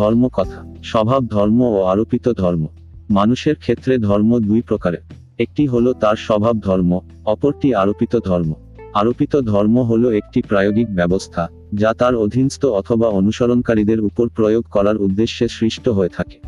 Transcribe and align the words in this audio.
ধর্ম 0.00 0.22
কথা, 0.28 0.58
স্বভাব 0.84 1.22
ধর্ম 1.26 1.60
ও 1.76 1.78
আরোপিত 1.82 2.26
ধর্ম। 2.32 2.62
মানুষের 3.10 3.54
ক্ষেত্রে 3.54 3.94
ধর্ম 3.98 4.30
দুই 4.38 4.60
প্রকারের 4.62 5.04
একটি 5.38 5.62
হলো 5.66 5.90
তার 5.92 6.16
স্বভাব 6.16 6.56
ধর্ম, 6.58 6.90
অপরটি 7.24 7.68
আরোপিত 7.74 8.12
ধর্ম। 8.24 8.50
আরোপিত 8.94 9.32
ধর্ম 9.52 9.76
হলো 9.80 10.08
একটি 10.10 10.40
প্রায়োগিক 10.42 10.88
ব্যবস্থা, 10.94 11.42
যা 11.74 11.90
তার 11.92 12.14
অধীনস্থ 12.14 12.62
অথবা 12.80 13.08
অনুসরণকারীদের 13.20 14.00
উপর 14.00 14.26
প্রয়োগ 14.28 14.64
করার 14.70 14.96
উদ্দেশ্যে 14.96 15.46
সৃষ্ট 15.48 15.84
হয়ে 15.88 16.12
থাকে। 16.16 16.38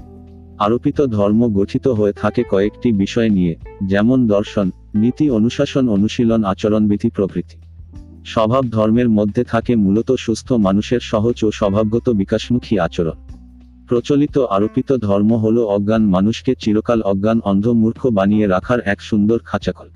আরোপিত 0.58 0.98
ধর্ম 1.16 1.40
গঠিত 1.58 1.86
হয়ে 1.88 2.14
থাকে 2.22 2.42
কয়েকটি 2.50 2.88
বিষয় 2.92 3.28
নিয়ে, 3.28 3.54
যেমন 3.82 4.18
দর্শন, 4.26 4.66
নীতি 4.94 5.26
অনুশাসন 5.30 5.84
অনুশীলন 5.88 6.40
আচরণবিধি 6.44 7.08
প্রভৃতি। 7.10 7.56
স্বভাব 8.26 8.64
ধর্মের 8.70 9.08
মধ্যে 9.08 9.42
থাকে 9.44 9.72
মূলত 9.76 10.08
সুস্থ 10.18 10.48
মানুষের 10.66 11.02
সহজ 11.12 11.36
ও 11.44 11.48
স্বভাবগত 11.50 12.06
বিকাশমুখী 12.10 12.74
আচরণ। 12.78 13.18
প্রচলিত 13.92 14.38
আরোপিত 14.38 14.96
ধর্ম 14.96 15.34
হল 15.34 15.58
অজ্ঞান, 15.58 16.02
মানুষকে 16.06 16.54
চিরকাল 16.58 17.02
অজ্ঞান, 17.02 17.40
অন্ধ, 17.44 17.68
মূর্খ 17.68 18.06
বানিয়ে 18.06 18.46
রাখার 18.46 18.80
এক 18.80 19.00
সুন্দর 19.00 19.38
খাঁচাকল 19.38 19.88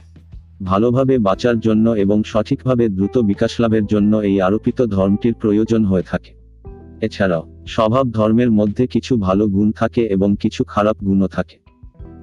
ভালোভাবে 0.63 1.19
বাঁচার 1.19 1.61
জন্য 1.61 1.91
এবং 1.91 2.23
সঠিকভাবে 2.27 2.89
দ্রুত 2.89 3.19
বিকাশ 3.19 3.61
লাভের 3.61 3.87
জন্য 3.87 4.17
এই 4.17 4.41
আরোপিত 4.41 4.87
ধর্মটির 4.87 5.35
প্রয়োজন 5.35 5.85
হয়ে 5.85 6.03
থাকে। 6.03 6.31
এছাড়াও, 7.01 7.65
স্বভাব 7.67 8.11
ধর্মের 8.11 8.51
মধ্যে 8.51 8.87
কিছু 8.87 9.17
ভালো 9.17 9.47
গুণ 9.47 9.73
থাকে 9.73 10.07
এবং 10.07 10.37
কিছু 10.41 10.65
খারাপ 10.65 10.97
গুণও 11.05 11.27
থাকে। 11.27 11.57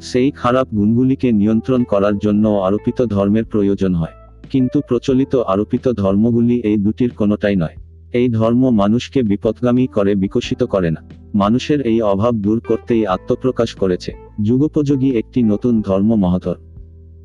সেই 0.01 0.31
খারাপ 0.31 0.67
গুণগুলিকে 0.67 1.31
নিয়ন্ত্রণ 1.31 1.83
করার 1.83 2.17
জন্য 2.17 2.47
আরোপিত 2.47 3.05
ধর্মের 3.05 3.45
প্রয়োজন 3.45 3.95
হয়। 3.95 4.13
কিন্তু 4.49 4.81
প্রচলিত 4.87 5.35
আরোপিত 5.35 5.91
ধর্মগুলি 5.91 6.61
এই 6.61 6.77
দুটির 6.77 7.09
কোনোটাই 7.09 7.55
নয়। 7.55 7.75
এই 8.13 8.27
ধর্ম 8.29 8.69
মানুষকে 8.69 9.23
বিপদগামী 9.23 9.87
করে, 9.87 10.15
বিকশিত 10.15 10.63
করে 10.63 10.91
না। 10.91 11.01
মানুষের 11.35 11.81
এই 11.81 12.01
অভাব 12.01 12.33
দূর 12.35 12.59
করতেই 12.59 13.05
আত্মপ্রকাশ 13.05 13.69
করেছে। 13.75 14.11
যুগোপযোগী 14.41 15.09
একটি 15.11 15.43
নতুন 15.43 15.81
ধর্ম 15.81 16.15
মহাধর 16.15 16.55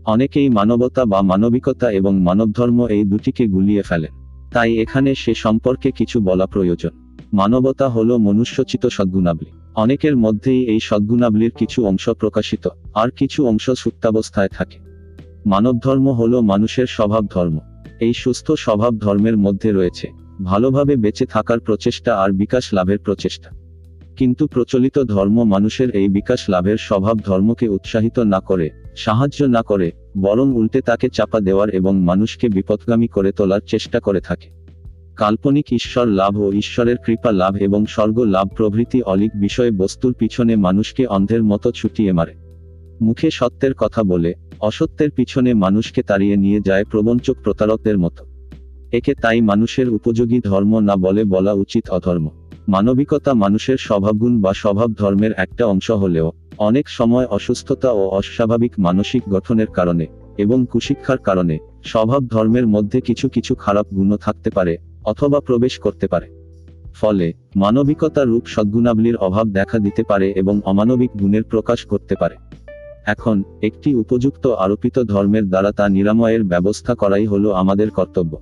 অনেকেই 0.07 0.49
মানবতা 0.49 1.05
বা 1.05 1.23
মানবিকতা 1.23 1.91
এবং 1.91 2.21
মানবধর্ম 2.21 2.87
এই 2.87 3.05
দুটিকে 3.05 3.47
গুলিয়ে 3.47 3.83
ফেলেন 3.83 4.13
তাই 4.53 4.71
এখানে 4.79 5.15
সে 5.15 5.35
সম্পর্কে 5.35 5.91
কিছু 5.91 6.21
বলা 6.21 6.47
প্রয়োজন। 6.47 6.91
মানবতা 7.33 7.89
হল 7.89 8.17
মনুষ্যচিত 8.17 8.87
সদ্গুণাবলী। 8.87 9.51
অনেকের 9.75 10.17
মধ্যেই 10.17 10.61
এই 10.67 10.81
সদ্গুণাবলীর 10.81 11.51
কিছু 11.51 11.79
অংশ 11.87 12.11
প্রকাশিত, 12.11 12.69
আর 12.95 13.09
কিছু 13.11 13.47
অংশ 13.47 13.71
সুপ্তাবস্থায় 13.71 14.49
থাকে। 14.49 14.79
মানবধর্ম 15.47 16.07
হল 16.11 16.41
মানুষের 16.41 16.87
স্বভাব 16.87 17.25
ধর্ম 17.27 17.57
এই 18.01 18.13
সুস্থ 18.13 18.47
স্বভাব 18.53 18.93
ধর্মের 18.99 19.37
মধ্যে 19.37 19.73
রয়েছে। 19.73 20.07
ভালোভাবে 20.43 20.97
বেঁচে 20.97 21.27
থাকার 21.27 21.61
প্রচেষ্টা 21.61 22.17
আর 22.17 22.31
বিকাশ 22.31 22.73
লাভের 22.73 22.99
প্রচেষ্টা। 22.99 23.51
কিন্তু 24.17 24.47
প্রচলিত 24.47 24.99
ধর্ম 24.99 25.43
মানুষের 25.43 25.91
এই 25.91 26.09
বিকাশ 26.09 26.49
লাভের 26.49 26.77
স্বভাব 26.77 27.19
ধর্মকে 27.19 27.69
উৎসাহিত 27.69 28.19
না 28.19 28.41
করে, 28.41 28.71
সাহায্য 28.97 29.45
না 29.45 29.63
করে, 29.63 29.93
বরং 30.19 30.55
উল্টে 30.55 30.81
তাকে 30.81 31.09
চাপা 31.09 31.41
দেওয়ার 31.41 31.71
এবং 31.71 32.01
মানুষকে 32.01 32.49
বিপদগামী 32.49 33.07
করে 33.07 33.33
তোলার 33.33 33.61
চেষ্টা 33.67 34.01
করে 34.01 34.21
থাকে। 34.21 34.49
কাল্পনিক 35.17 35.67
ঈশ্বর 35.73 36.07
লাভ 36.07 36.39
ও 36.39 36.53
ঈশ্বরের 36.53 36.97
কৃপা 36.97 37.33
লাভ 37.33 37.57
এবং 37.57 37.87
স্বর্গ 37.87 38.19
লাভ 38.19 38.49
প্রভৃতি 38.49 39.03
অলিক 39.03 39.31
বিষয় 39.35 39.71
বস্তুর 39.71 40.13
পিছনে 40.13 40.57
মানুষকে 40.57 41.07
অন্ধের 41.07 41.43
মতো 41.43 41.71
ছুটিয়ে 41.71 42.13
মারে। 42.13 42.35
মুখে 43.03 43.31
সত্যের 43.31 43.75
কথা 43.75 44.03
বলে, 44.03 44.35
অসত্যের 44.61 45.11
পিছনে 45.11 45.55
মানুষকে 45.55 46.03
তাড়িয়ে 46.03 46.37
নিয়ে 46.37 46.61
যায় 46.61 46.85
প্রবঞ্চক 46.85 47.37
প্রতারকদের 47.45 47.99
মতো। 47.99 48.28
একে 48.93 49.15
তাই 49.15 49.41
মানুষের 49.41 49.89
উপযোগী 49.89 50.41
ধর্ম 50.41 50.79
না 50.79 50.97
বলে 50.97 51.25
বলা 51.25 51.53
উচিত 51.53 51.91
অধর্ম। 51.91 52.29
মানবিকতা 52.69 53.35
মানুষের 53.35 53.77
স্বভাবগুণ 53.77 54.41
বা 54.41 54.55
স্বভাব 54.55 54.93
ধর্মের 54.93 55.31
একটা 55.37 55.67
অংশ 55.67 55.91
হলেও, 55.91 56.33
অনেক 56.59 56.89
সময় 56.89 57.27
অসুস্থতা 57.27 57.91
ও 57.93 58.09
অস্বাভাবিক 58.09 58.73
মানসিক 58.79 59.23
গঠনের 59.29 59.67
কারণে 59.67 60.07
এবং 60.39 60.67
কুশিক্ষার 60.73 61.19
কারণে 61.19 61.59
স্বভাব 61.85 62.27
ধর্মের 62.27 62.67
মধ্যে 62.67 63.01
কিছু 63.01 63.29
কিছু 63.29 63.55
খারাপ 63.55 63.87
গুণও 63.95 64.17
থাকতে 64.17 64.51
পারে 64.51 64.77
অথবা 65.05 65.41
প্রবেশ 65.41 65.79
করতে 65.79 66.09
পারে। 66.09 66.27
ফলে 66.95 67.33
মানবিকতা 67.57 68.25
রূপ 68.25 68.47
সদ্গুণাবলীর 68.47 69.17
অভাব 69.17 69.49
দেখা 69.49 69.79
দিতে 69.79 70.03
পারে 70.03 70.33
এবং 70.33 70.61
অমানবিক 70.65 71.11
গুণের 71.21 71.43
প্রকাশ 71.43 71.85
করতে 71.85 72.15
পারে। 72.15 72.35
এখন, 73.07 73.43
একটি 73.63 73.95
উপযুক্ত 73.95 74.47
আরোপিত 74.47 75.03
ধর্মের 75.03 75.49
দ্বারা 75.49 75.73
তা 75.73 75.89
নিরাময়ের 75.89 76.45
ব্যবস্থা 76.45 76.95
করাই 76.95 77.27
হলো 77.27 77.53
আমাদের 77.53 77.91
কর্তব্য। 77.91 78.39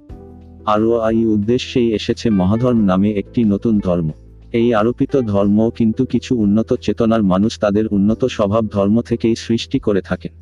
আরও 0.67 1.11
এই 1.11 1.27
উদ্দেশ্যেই 1.27 1.93
এসেছে 1.93 2.31
মহাধর্ম 2.31 2.81
নামে 2.81 3.11
একটি 3.11 3.45
নতুন 3.45 3.79
ধর্ম। 3.79 4.11
এই 4.53 4.75
আরোপিত 4.75 5.21
ধর্ম 5.21 5.71
কিন্তু 5.71 6.05
কিছু 6.05 6.37
উন্নত 6.37 6.75
চেতনার 6.75 7.23
মানুষ 7.23 7.59
তাদের 7.59 7.87
উন্নত 7.87 8.25
স্বভাব 8.25 8.67
ধর্ম 8.67 9.01
থেকেই 9.01 9.35
সৃষ্টি 9.37 9.79
করে 9.79 10.01
থাকেন। 10.01 10.33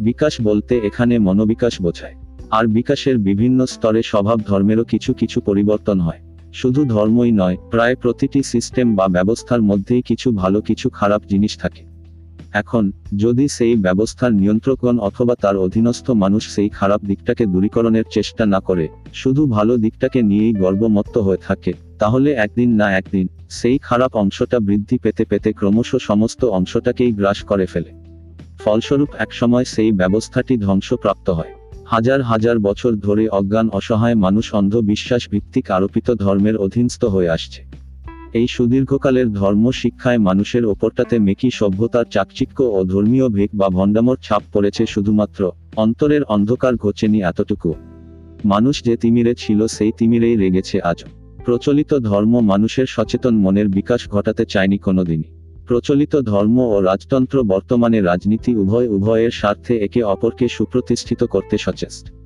বিকাশ 0.00 0.40
বলতে 0.40 0.78
এখানে 0.78 1.18
মনোবিকাশ 1.18 1.82
বোঝায়। 1.82 2.14
আর 2.50 2.66
বিকাশের 2.66 3.18
বিভিন্ন 3.18 3.66
স্তরে 3.66 4.02
স্বভাব 4.02 4.40
ধর্মেরও 4.40 4.84
কিছু 4.84 5.12
কিছু 5.12 5.40
পরিবর্তন 5.40 6.00
হয়। 6.00 6.18
শুধু 6.52 6.84
ধর্মই 6.84 7.30
নয়, 7.30 7.56
প্রায় 7.70 7.96
প্রতিটি 7.96 8.42
সিস্টেম 8.42 8.94
বা 8.94 9.08
ব্যবস্থার 9.08 9.62
মধ্যেই 9.62 10.02
কিছু 10.02 10.32
ভালো 10.32 10.60
কিছু 10.60 10.90
খারাপ 10.90 11.22
জিনিস 11.28 11.58
থাকে। 11.58 11.91
এখন, 12.52 12.92
যদি 13.16 13.48
সেই 13.48 13.76
ব্যবস্থার 13.76 14.32
নিয়ন্ত্রকগণ 14.32 14.98
অথবা 14.98 15.34
তার 15.34 15.56
অধীনস্থ 15.56 16.10
মানুষ 16.10 16.54
সেই 16.54 16.68
খারাপ 16.68 17.04
দিকটাকে 17.04 17.46
দূরীকরণের 17.46 18.04
চেষ্টা 18.10 18.46
না 18.46 18.60
করে, 18.60 18.88
শুধু 19.12 19.46
ভালো 19.46 19.76
দিকটাকে 19.76 20.22
নিয়েই 20.22 20.52
গর্বমত্ত 20.52 21.18
হয়ে 21.18 21.36
থাকে, 21.46 21.72
তাহলে 21.98 22.32
একদিন 22.32 22.70
না 22.70 22.96
একদিন, 22.96 23.28
সেই 23.50 23.78
খারাপ 23.78 24.16
অংশটা 24.16 24.58
বৃদ্ধি 24.58 24.98
পেতে 24.98 25.24
পেতে 25.24 25.52
ক্রমশ 25.52 25.96
সমস্ত 26.00 26.44
অংশটাকেই 26.44 27.12
গ্রাস 27.12 27.42
করে 27.42 27.66
ফেলে। 27.66 27.90
ফলস্বরূপ 28.64 29.08
একসময় 29.18 29.64
সেই 29.64 29.92
ব্যবস্থাটি 29.92 30.56
ধ্বংসপ্রাপ্ত 30.56 31.30
হয়। 31.30 31.52
হাজার 31.86 32.22
হাজার 32.22 32.58
বছর 32.58 32.92
ধরে 32.92 33.28
অজ্ঞান 33.28 33.68
অসহায় 33.68 34.14
মানুষ 34.14 34.54
অন্ধবিশ্বাস 34.54 35.28
ভিত্তিক 35.28 35.70
আরোপিত 35.70 36.14
ধর্মের 36.14 36.56
অধীনস্থ 36.56 37.04
হয়ে 37.04 37.28
আসছে। 37.28 37.64
এই 38.34 38.46
সুদীর্ঘকালের 38.46 39.32
ধর্ম 39.32 39.70
শিক্ষায় 39.70 40.18
মানুষের 40.18 40.64
ওপরটাতে 40.66 41.18
মেকি 41.18 41.50
সভ্যতার 41.50 42.04
চাকচিক্য 42.04 42.58
ও 42.62 42.84
ধর্মীয় 42.84 43.28
ভেক 43.28 43.50
বা 43.54 43.68
ভণ্ডামর 43.68 44.16
ছাপ 44.22 44.42
পড়েছে 44.52 44.86
শুধুমাত্র 44.86 45.52
অন্তরের 45.76 46.22
অন্ধকার 46.24 46.74
ঘোচেনি 46.74 47.18
এতটুকু। 47.22 47.74
মানুষ 48.44 48.82
যে 48.82 48.96
তিমিরে 48.96 49.34
ছিল 49.34 49.66
সেই 49.66 49.92
তিমিরেই 49.98 50.36
রেগেছে 50.36 50.80
আজও 50.80 51.08
প্রচলিত 51.44 51.94
ধর্ম 51.94 52.40
মানুষের 52.40 52.86
সচেতন 52.86 53.34
মনের 53.34 53.68
বিকাশ 53.68 54.08
ঘটাতে 54.08 54.44
চায়নি 54.44 54.78
কোনোদিনই। 54.78 55.28
প্রচলিত 55.66 56.16
ধর্ম 56.22 56.56
ও 56.58 56.80
রাজতন্ত্র 56.80 57.36
বর্তমানে 57.44 58.00
রাজনীতি 58.00 58.56
উভয় 58.56 58.88
উভয়ের 58.88 59.30
স্বার্থে 59.30 59.74
একে 59.78 60.02
অপরকে 60.02 60.48
সুপ্রতিষ্ঠিত 60.48 61.20
করতে 61.24 61.58
সচেষ্ট। 61.58 62.21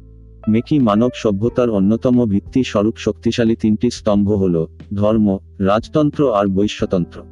মেকি 0.49 0.79
মানব 0.79 1.11
সভ্যতার 1.15 1.71
অন্যতম 1.71 2.25
ভিত্তি 2.25 2.65
স্বরূপ 2.65 2.97
শক্তিশালী 2.97 3.57
তিনটি 3.57 3.91
স্তম্ভ 3.91 4.33
হল 4.33 4.67
ধর্ম, 4.95 5.39
রাজতন্ত্র 5.59 6.34
আর 6.34 6.47
বৈশ্যতন্ত্র। 6.47 7.23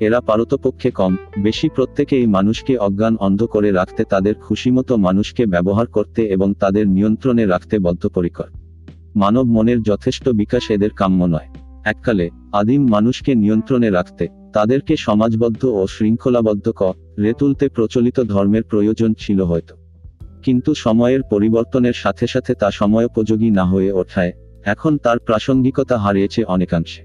এরা 0.00 0.20
পারতপক্ষে 0.20 0.90
কম, 0.90 1.16
বেশি 1.38 1.68
প্রত্যেকেই 1.68 2.26
মানুষকে 2.26 2.76
অজ্ঞান 2.76 3.16
অন্ধ 3.16 3.44
করে 3.44 3.70
রাখতে 3.70 4.04
তাদের 4.04 4.34
খুশিমতো 4.34 4.96
মানুষকে 4.96 5.46
ব্যবহার 5.46 5.86
করতে 5.86 6.22
এবং 6.26 6.54
তাদের 6.54 6.88
নিয়ন্ত্রণে 6.88 7.46
রাখতে 7.46 7.78
বদ্ধপরিকর। 7.78 8.48
মানব 9.16 9.46
মনের 9.46 9.82
যথেষ্ট 9.82 10.28
বিকাশ 10.28 10.70
এদের 10.70 10.90
কাম্য 10.90 11.24
নয়। 11.24 11.48
এককালে, 11.84 12.30
আদিম 12.52 12.88
মানুষকে 12.88 13.34
নিয়ন্ত্রণে 13.34 13.90
রাখতে, 13.90 14.28
তাদেরকে 14.52 14.96
সমাজবদ্ধ 14.96 15.64
ও 15.64 15.86
শৃঙ্খলাবদ্ধ 15.86 16.72
ক, 16.76 16.92
রে 17.18 17.32
তুলতে 17.38 17.68
প্রচলিত 17.68 18.20
ধর্মের 18.20 18.62
প্রয়োজন 18.62 19.14
ছিল 19.18 19.42
হয়তো। 19.42 19.83
কিন্তু 20.44 20.70
সময়ের 20.74 21.22
পরিবর্তনের 21.22 21.96
সাথে 22.02 22.26
সাথে 22.26 22.52
তা 22.54 22.68
সময়োপযোগী 22.70 23.50
না 23.50 23.64
হয়ে 23.64 23.90
ওঠায়, 23.92 24.32
এখন 24.64 24.92
তার 24.98 25.18
প্রাসঙ্গিকতা 25.18 25.96
হারিয়েছে 25.98 26.40
অনেকাংশে। 26.44 27.02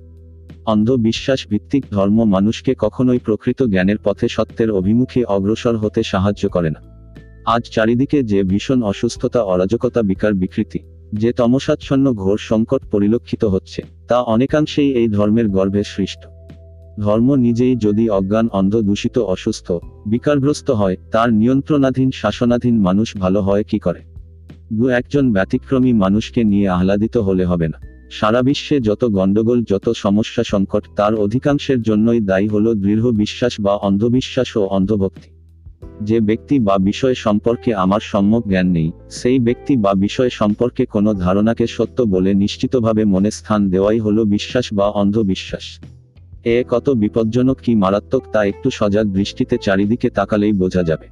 অন্ধবিশ্বাস 0.65 1.39
ভিত্তিক 1.47 1.83
ধর্ম 1.91 2.17
মানুষকে 2.35 2.71
কখনোই 2.79 3.19
প্রকৃত 3.19 3.59
জ্ঞানের 3.63 3.99
পথে 4.03 4.27
সত্যের 4.27 4.69
অভিমুখে 4.71 5.21
অগ্রসর 5.25 5.75
হতে 5.77 6.01
সাহায্য 6.03 6.43
করে 6.49 6.69
না। 6.69 6.81
আজ 7.45 7.63
চারিদিকে 7.71 8.19
যে 8.23 8.39
ভীষণ 8.43 8.79
অসুস্থতা, 8.83 9.39
অরাজকতা, 9.43 10.01
বিকার, 10.01 10.33
বিকৃতি, 10.33 10.79
যে 11.13 11.29
তমসাচ্ছন্ন 11.33 12.05
ঘোর 12.13 12.37
সংকট 12.49 12.81
পরিলক্ষিত 12.91 13.43
হচ্ছে, 13.45 13.81
তা 14.07 14.17
অনেকাংশেই 14.35 14.89
এই 14.93 15.07
ধর্মের 15.07 15.47
গর্ভে 15.47 15.83
সৃষ্ট। 15.83 16.21
ধর্ম 16.99 17.35
নিজেই 17.35 17.75
যদি 17.75 18.09
অজ্ঞান 18.09 18.47
অন্ধ 18.51 18.81
দূষিত 18.81 19.17
অসুস্থ, 19.17 19.71
বিকারগ্রস্ত 20.07 20.71
হয়, 20.71 20.95
তার 21.11 21.33
নিয়ন্ত্রণাধীন, 21.33 22.11
শাসনাধীন 22.11 22.79
মানুষ 22.79 23.17
ভালো 23.17 23.41
হয় 23.41 23.63
কি 23.63 23.79
করে? 23.79 23.99
দু 24.73 24.87
একজন 24.87 25.31
ব্যতিক্রমী 25.31 25.93
মানুষকে 25.93 26.43
নিয়ে 26.43 26.69
আহ্লাদিত 26.69 27.17
হলে 27.17 27.45
হবে 27.45 27.67
না। 27.67 27.79
সারা 28.11 28.41
বিশ্বে 28.41 28.79
যত 28.79 29.05
গণ্ডগোল, 29.05 29.63
যত 29.63 29.89
সমস্যা 29.89 30.43
সংকট, 30.43 30.83
তার 30.95 31.15
অধিকাংশের 31.15 31.81
জন্যই 31.81 32.19
দায়ী 32.19 32.47
হল 32.47 32.73
দৃঢ় 32.73 33.11
বিশ্বাস 33.11 33.61
বা 33.61 33.73
অন্ধবিশ্বাস 33.75 34.57
ও 34.57 34.65
অন্ধভক্তি। 34.65 35.29
যে 36.01 36.19
ব্যক্তি 36.19 36.59
বা 36.59 36.77
বিষয় 36.77 37.13
সম্পর্কে 37.13 37.73
আমার 37.73 37.99
সম্যক 37.99 38.47
জ্ঞান 38.47 38.67
নেই, 38.67 38.91
সেই 39.09 39.39
ব্যক্তি 39.39 39.77
বা 39.77 39.93
বিষয় 39.93 40.29
সম্পর্কে 40.29 40.85
কোনো 40.85 41.13
ধারণাকে 41.13 41.67
সত্য 41.67 42.03
বলে 42.03 42.33
নিশ্চিতভাবে 42.33 43.05
মনে 43.05 43.31
স্থান 43.31 43.69
দেওয়াই 43.69 43.99
হলো 43.99 44.23
বিশ্বাস 44.25 44.73
বা 44.73 44.87
অন্ধবিশ্বাস। 44.87 45.79
এ 46.43 46.63
কত 46.69 46.89
বিপজ্জনক 46.89 47.57
কি 47.61 47.75
মারাত্মক 47.75 48.23
তা 48.31 48.45
একটু 48.45 48.69
সজাগ 48.69 49.07
দৃষ্টিতে 49.07 49.57
চারিদিকে 49.61 50.09
তাকালেই 50.09 50.53
বোঝা 50.53 50.83
যাবে। 50.83 51.07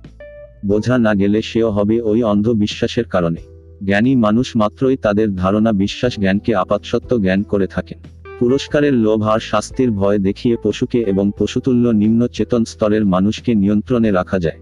বোঝা 0.65 0.97
না 0.97 1.13
গেলে 1.13 1.41
সেও 1.41 1.71
হবে 1.71 2.01
ওই 2.01 2.23
অন্ধ 2.23 2.49
বিশ্বাসের 2.49 3.03
কারণে। 3.03 3.41
জ্ঞানী 3.83 4.15
মানুষ 4.15 4.55
মাত্রই 4.55 4.97
তাদের 4.97 5.35
ধারণা 5.35 5.71
বিশ্বাস 5.71 6.19
জ্ঞানকে 6.19 6.55
আপাতসত্ত্ব 6.55 7.21
জ্ঞান 7.21 7.43
করে 7.43 7.67
থাকেন। 7.67 7.97
পুরস্কারের 8.39 8.93
লোভ 8.93 9.23
আর 9.23 9.39
শাস্তির 9.39 9.91
ভয় 9.91 10.19
দেখিয়ে 10.19 10.55
পশুকে 10.63 11.01
এবং 11.01 11.31
পশুতুল্য 11.39 11.89
নিম্ন 11.89 12.27
চেতন 12.27 12.65
স্তরের 12.65 13.05
মানুষকে 13.05 13.55
নিয়ন্ত্রণে 13.55 14.11
রাখা 14.11 14.39
যায়। 14.39 14.57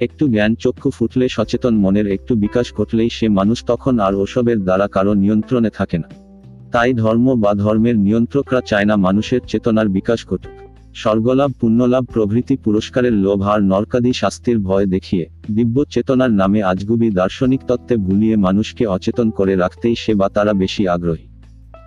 একটু 0.00 0.28
জ্ঞান 0.28 0.54
চক্ষু 0.54 0.90
ফুটলে 0.90 1.28
সচেতন 1.28 1.74
মনের 1.74 2.06
একটু 2.06 2.34
বিকাশ 2.34 2.74
ঘটলেই 2.74 3.08
সে 3.10 3.28
মানুষ 3.28 3.64
তখন 3.64 3.98
আর 3.98 4.14
ওসবের 4.14 4.64
দ্বারা 4.64 4.88
কারও 4.88 5.14
নিয়ন্ত্রণে 5.14 5.70
থাকে 5.70 5.98
না। 5.98 6.29
তাই 6.70 6.92
ধর্ম 6.92 7.26
বা 7.34 7.54
ধর্মের 7.54 7.96
নিয়ন্ত্রকরা 7.98 8.60
চায় 8.60 8.84
না 8.84 8.96
মানুষের 8.96 9.40
চেতনার 9.46 9.88
বিকাশ 9.88 10.20
ঘটুক। 10.26 10.54
স্বর্গলাভ, 10.94 11.50
পুণ্যলাভ, 11.60 12.04
প্রভৃতি 12.12 12.56
পুরস্কারের 12.56 13.12
লোভ 13.12 13.40
আর 13.42 13.60
নরকাদি 13.62 14.12
শাস্তির 14.12 14.58
ভয় 14.58 14.86
দেখিয়ে, 14.86 15.24
দিব্য 15.50 15.84
চেতনার 15.84 16.32
নামে 16.32 16.62
আজগুবি 16.62 17.10
দার্শনিক 17.10 17.60
তত্ত্বে 17.68 17.96
ভুলিয়ে 17.96 18.36
মানুষকে 18.36 18.86
অচেতন 18.86 19.30
করে 19.30 19.54
রাখতেই 19.56 19.94
সে 19.94 20.14
বা 20.14 20.28
তারা 20.28 20.52
বেশি 20.52 20.82
আগ্রহী। 20.86 21.26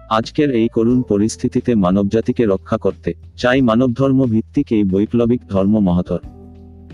আজকের 0.09 0.49
এই 0.51 0.67
করুণ 0.67 0.99
পরিস্থিতিতে 1.01 1.75
মানবজাতিকে 1.75 2.43
রক্ষা 2.45 2.77
করতে 2.77 3.11
চাই 3.37 3.61
মানবধর্ম 3.61 4.19
ভিত্তিক 4.25 4.67
এই 4.71 4.83
বৈপ্লবিক 4.83 5.41
ধর্ম 5.49 5.73
মহাতর 5.79 6.19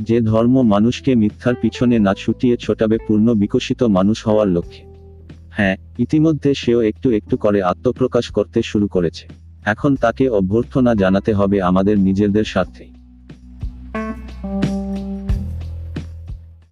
যে 0.01 0.17
ধর্ম 0.21 0.55
মানুষকে 0.63 1.11
মিথ্যার 1.15 1.55
পিছনে 1.61 1.95
না 1.99 2.13
ছুটিয়ে 2.13 2.55
ছোটাবে 2.57 2.97
পূর্ণ 3.07 3.27
বিকশিত 3.33 3.83
মানুষ 3.83 4.27
হওয়ার 4.27 4.47
লক্ষ্যে। 4.47 4.88
হ্যাঁ 5.59 5.75
ইতিমধ্যে 5.99 6.49
সেও 6.53 6.79
একটু 6.81 7.07
একটু 7.11 7.35
করে 7.37 7.59
আত্মপ্রকাশ 7.63 8.25
করতে 8.31 8.59
শুরু 8.61 8.87
করেছে। 8.87 9.23
এখন 9.65 9.91
তাকে 9.95 10.23
অভ্যর্থনা 10.29 10.91
জানাতে 10.95 11.31
হবে 11.33 11.57
আমাদের 11.61 11.95
নিজেদের 11.99 12.45
স্বার্থে 12.45 12.85